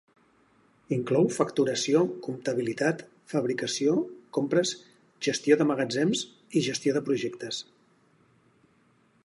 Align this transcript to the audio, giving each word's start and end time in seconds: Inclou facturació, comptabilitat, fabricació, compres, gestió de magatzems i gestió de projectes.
Inclou 0.95 1.27
facturació, 1.33 1.99
comptabilitat, 2.27 3.03
fabricació, 3.33 3.93
compres, 4.39 4.73
gestió 5.29 5.59
de 5.61 5.69
magatzems 5.73 6.25
i 6.61 6.65
gestió 6.71 6.97
de 6.97 7.05
projectes. 7.11 7.61